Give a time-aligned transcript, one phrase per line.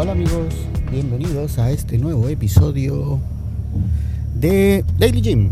[0.00, 0.54] hola amigos,
[0.92, 3.18] bienvenidos a este nuevo episodio
[4.32, 5.50] de Daily Gym.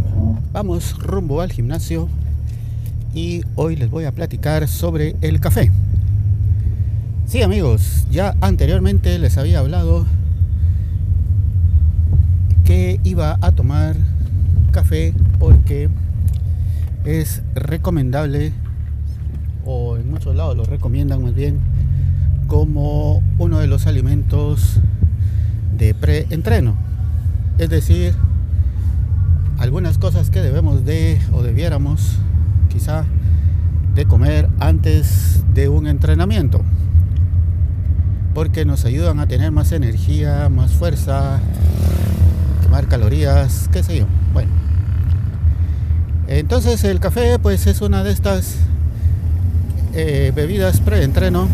[0.53, 2.09] Vamos rumbo al gimnasio
[3.13, 5.73] y hoy les voy a platicar sobre el café.
[7.27, 10.07] Sí amigos, ya anteriormente les había hablado
[12.65, 13.97] que iba a tomar
[14.71, 15.89] café porque
[17.05, 18.53] es recomendable
[19.65, 21.59] o en muchos lados lo recomiendan muy bien
[22.47, 24.81] como uno de los alimentos
[25.77, 26.77] de preentreno.
[27.59, 28.15] Es decir,
[29.59, 32.19] algunas cosas que debemos de o debiéramos
[32.69, 33.05] quizá
[33.95, 36.61] de comer antes de un entrenamiento.
[38.35, 41.41] Porque nos ayudan a tener más energía, más fuerza,
[42.63, 44.07] quemar calorías, qué sé yo.
[44.35, 44.51] Bueno.
[46.29, 48.57] Entonces el café pues es una de estas
[49.95, 51.49] eh, bebidas preentreno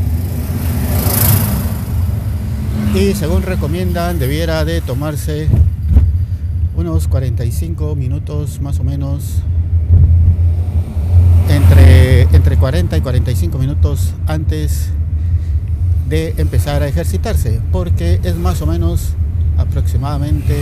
[2.95, 5.49] y según recomiendan debiera de tomarse
[6.77, 9.39] unos 45 minutos más o menos
[11.49, 14.91] entre, entre 40 y 45 minutos antes
[16.11, 19.15] de empezar a ejercitarse porque es más o menos
[19.57, 20.59] aproximadamente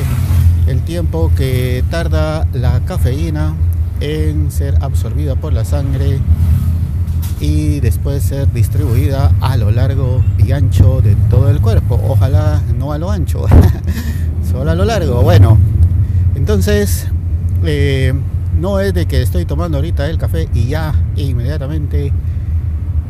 [0.69, 3.55] el tiempo que tarda la cafeína
[4.01, 6.21] en ser absorbida por la sangre
[7.39, 12.01] y después ser distribuida a lo largo y ancho de todo el cuerpo.
[12.09, 13.47] Ojalá no a lo ancho,
[14.51, 15.23] solo a lo largo.
[15.23, 15.59] Bueno,
[16.35, 17.07] entonces
[17.65, 18.13] eh,
[18.59, 22.13] no es de que estoy tomando ahorita el café y ya inmediatamente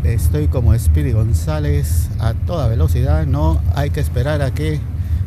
[0.05, 3.27] estoy como Speedy González a toda velocidad.
[3.27, 4.81] No hay que esperar a que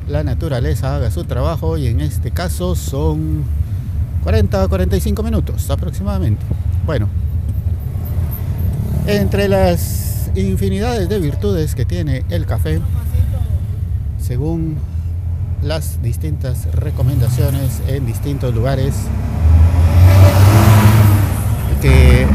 [0.07, 3.43] la naturaleza haga su trabajo y en este caso son
[4.23, 6.43] 40 o 45 minutos aproximadamente.
[6.85, 7.07] Bueno,
[9.07, 12.79] entre las infinidades de virtudes que tiene el café,
[14.19, 14.77] según
[15.61, 18.93] las distintas recomendaciones en distintos lugares
[21.81, 22.25] que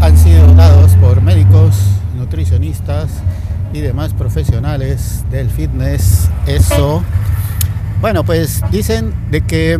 [0.00, 1.76] han sido dados por médicos,
[2.16, 3.10] nutricionistas
[3.72, 7.02] y demás profesionales del fitness, eso,
[8.00, 9.78] bueno, pues dicen de que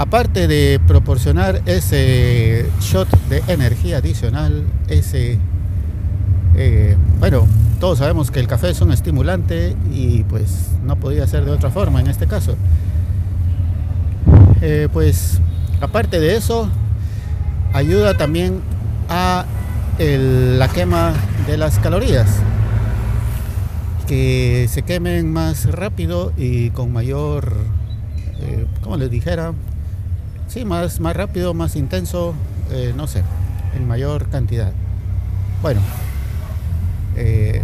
[0.00, 5.38] aparte de proporcionar ese shot de energía adicional, ese,
[6.56, 7.46] eh, bueno,
[7.80, 11.68] todos sabemos que el café es un estimulante y pues no podía ser de otra
[11.68, 12.56] forma en este caso.
[14.62, 15.38] Eh, pues
[15.82, 16.70] aparte de eso,
[17.74, 18.62] ayuda también
[19.10, 19.44] a
[19.98, 21.12] la quema
[21.46, 22.38] de las calorías
[24.08, 27.52] que se quemen más rápido y con mayor,
[28.40, 29.52] eh, como les dijera,
[30.50, 32.34] Sí, más, más rápido, más intenso,
[32.72, 33.22] eh, no sé,
[33.76, 34.72] en mayor cantidad.
[35.62, 35.80] Bueno,
[37.14, 37.62] eh,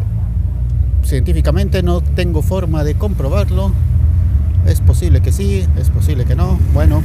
[1.02, 3.72] científicamente no tengo forma de comprobarlo.
[4.68, 6.60] Es posible que sí, es posible que no.
[6.72, 7.02] Bueno,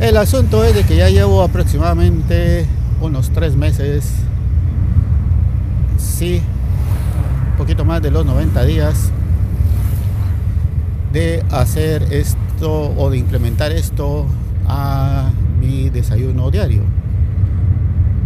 [0.00, 2.66] el asunto es de que ya llevo aproximadamente
[3.00, 4.04] unos tres meses,
[5.96, 6.42] sí,
[7.52, 9.10] un poquito más de los 90 días
[11.14, 14.26] de hacer esto o de implementar esto
[14.70, 16.82] a mi desayuno diario,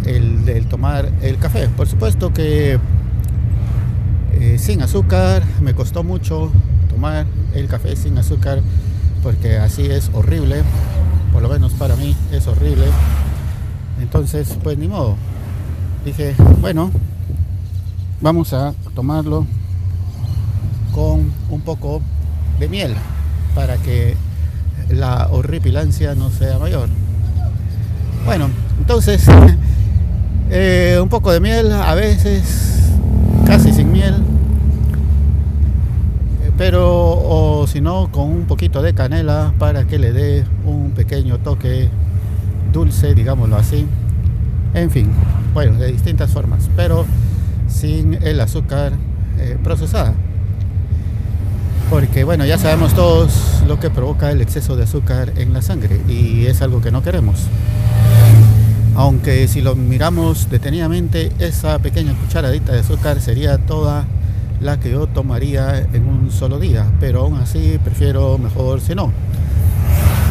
[0.05, 1.67] el, tomar el café.
[1.69, 2.79] Por supuesto que
[4.33, 6.51] eh, sin azúcar, me costó mucho
[6.89, 8.61] tomar el café sin azúcar
[9.23, 10.61] porque así es horrible,
[11.33, 12.85] por lo menos para mí es horrible.
[13.99, 15.15] Entonces, pues ni modo.
[16.05, 16.91] Dije, bueno,
[18.21, 19.47] vamos a tomarlo
[20.93, 22.01] con un poco
[22.59, 22.93] de miel
[23.55, 24.15] para que
[24.89, 26.89] la horripilancia no sea mayor.
[28.25, 29.25] Bueno, entonces
[30.49, 32.91] eh, un poco de miel, a veces
[33.45, 34.15] casi sin miel,
[36.43, 40.91] eh, pero o si no con un poquito de canela para que le dé un
[40.91, 41.89] pequeño toque
[42.73, 43.85] dulce, digámoslo así.
[44.73, 45.09] En fin,
[45.53, 47.05] bueno, de distintas formas, pero
[47.67, 48.93] sin el azúcar
[49.37, 50.13] eh, procesada
[51.95, 53.31] porque bueno, ya sabemos todos
[53.69, 57.01] lo que provoca el exceso de azúcar en la sangre y es algo que no
[57.01, 57.47] queremos.
[58.95, 64.03] Aunque si lo miramos detenidamente, esa pequeña cucharadita de azúcar sería toda
[64.59, 69.13] la que yo tomaría en un solo día, pero aún así prefiero mejor si no.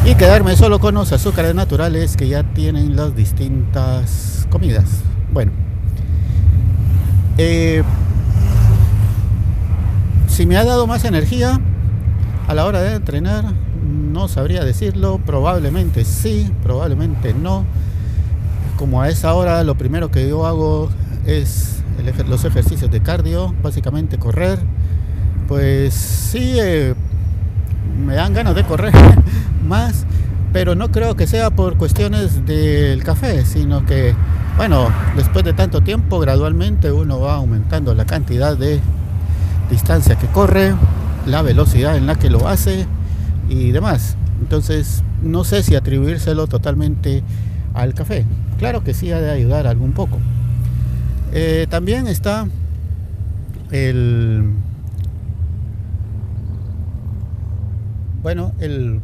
[0.04, 4.84] Y quedarme solo con los azúcares naturales que ya tienen las distintas comidas.
[5.32, 5.50] Bueno,
[7.38, 7.82] eh,
[10.34, 11.60] si me ha dado más energía
[12.48, 13.44] a la hora de entrenar,
[13.84, 17.64] no sabría decirlo, probablemente sí, probablemente no.
[18.76, 20.90] Como a esa hora lo primero que yo hago
[21.24, 21.82] es
[22.28, 24.58] los ejercicios de cardio, básicamente correr
[25.46, 26.94] pues sí, eh,
[28.04, 28.92] me dan ganas de correr
[29.68, 30.04] más,
[30.52, 34.14] pero no creo que sea por cuestiones del café, sino que,
[34.56, 38.80] bueno, después de tanto tiempo, gradualmente uno va aumentando la cantidad de
[39.70, 40.74] distancia que corre,
[41.26, 42.86] la velocidad en la que lo hace
[43.48, 44.16] y demás.
[44.40, 47.22] Entonces, no sé si atribuírselo totalmente
[47.72, 48.24] al café.
[48.58, 50.18] Claro que sí ha de ayudar algún poco.
[51.32, 52.46] Eh, también está
[53.70, 54.50] el
[58.22, 59.00] bueno el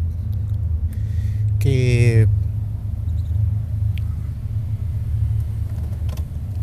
[1.58, 2.28] que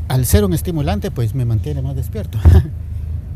[0.07, 2.39] al ser un estimulante pues me mantiene más despierto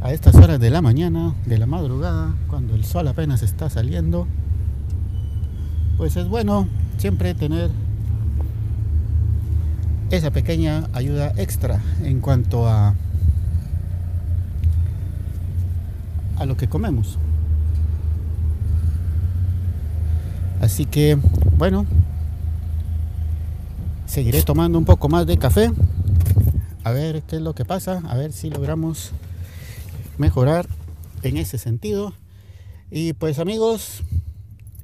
[0.01, 4.27] a estas horas de la mañana de la madrugada cuando el sol apenas está saliendo
[5.97, 6.67] pues es bueno
[6.97, 7.69] siempre tener
[10.09, 12.95] esa pequeña ayuda extra en cuanto a
[16.41, 17.19] a lo que comemos.
[20.59, 21.17] Así que,
[21.57, 21.85] bueno,
[24.07, 25.71] seguiré tomando un poco más de café.
[26.83, 29.11] A ver qué es lo que pasa, a ver si logramos
[30.17, 30.67] mejorar
[31.23, 32.13] en ese sentido.
[32.89, 34.03] Y pues amigos,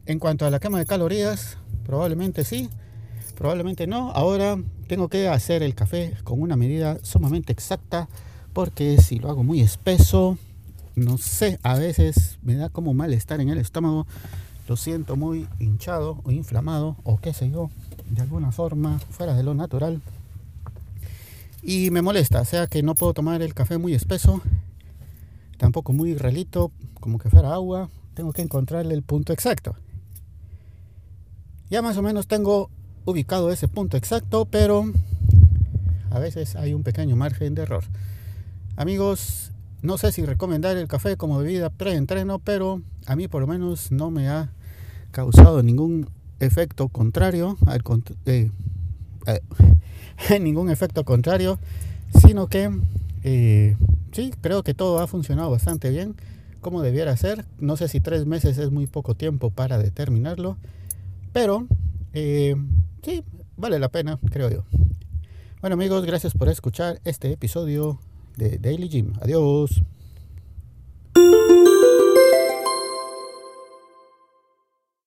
[0.05, 2.69] en cuanto a la quema de calorías, probablemente sí,
[3.35, 4.11] probablemente no.
[4.11, 4.57] Ahora
[4.87, 8.07] tengo que hacer el café con una medida sumamente exacta
[8.53, 10.37] porque si lo hago muy espeso,
[10.95, 14.07] no sé, a veces me da como malestar en el estómago,
[14.67, 17.69] lo siento muy hinchado o inflamado o qué sé yo,
[18.09, 20.01] de alguna forma fuera de lo natural.
[21.61, 24.41] Y me molesta, o sea que no puedo tomar el café muy espeso,
[25.57, 29.75] tampoco muy relito, como que fuera agua, tengo que encontrarle el punto exacto.
[31.69, 32.69] Ya más o menos tengo
[33.05, 34.85] ubicado ese punto exacto, pero
[36.11, 37.83] a veces hay un pequeño margen de error.
[38.75, 39.51] Amigos,
[39.81, 43.91] no sé si recomendar el café como bebida pre-entreno, pero a mí por lo menos
[43.91, 44.49] no me ha
[45.11, 47.81] causado ningún efecto contrario, al
[48.25, 48.51] eh,
[49.25, 51.59] eh, ningún efecto contrario,
[52.21, 52.71] sino que
[53.29, 53.75] eh,
[54.13, 56.15] sí, creo que todo ha funcionado bastante bien,
[56.61, 57.43] como debiera ser.
[57.59, 60.55] No sé si tres meses es muy poco tiempo para determinarlo,
[61.33, 61.67] pero
[62.13, 63.23] sí,
[63.57, 64.63] vale la pena, creo yo.
[65.59, 67.99] Bueno amigos, gracias por escuchar este episodio
[68.37, 69.11] de Daily Gym.
[69.21, 69.83] Adiós.